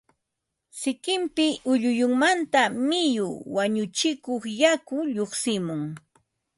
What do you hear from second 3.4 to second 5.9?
(wañuchikuq yaku) lluqsimun